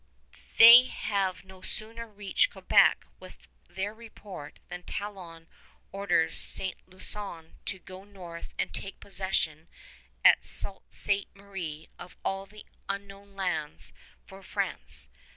[0.57, 5.47] They have no sooner reached Quebec with their report than Talon
[5.91, 6.75] orders St.
[6.87, 9.67] Lusson to go north and take possession
[10.25, 11.27] at Sault Ste.
[11.35, 13.93] Marie of all these unknown lands
[14.25, 15.07] for France.